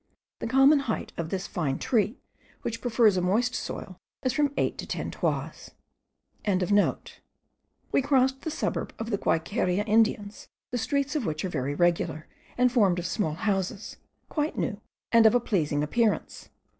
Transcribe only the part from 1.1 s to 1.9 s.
of this fine